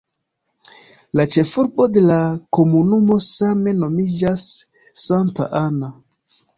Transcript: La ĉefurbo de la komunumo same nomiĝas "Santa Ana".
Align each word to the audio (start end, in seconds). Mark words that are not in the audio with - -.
La 1.21 1.25
ĉefurbo 1.35 1.87
de 1.99 2.03
la 2.07 2.17
komunumo 2.59 3.21
same 3.29 3.77
nomiĝas 3.85 4.51
"Santa 5.07 5.53
Ana". 5.67 5.97